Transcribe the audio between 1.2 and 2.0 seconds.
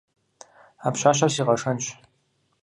си къэшэнщ.